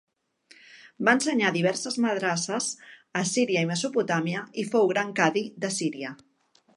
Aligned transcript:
Va 1.09 1.13
ensenyar 1.17 1.49
a 1.49 1.53
diverses 1.57 1.97
madrasses 2.05 2.69
a 3.21 3.23
Síria 3.33 3.63
i 3.65 3.69
Mesopotàmia 3.73 4.41
i 4.63 4.69
fou 4.73 4.89
gran 4.93 5.13
cadi 5.21 5.45
de 5.67 5.75
Síria. 5.77 6.15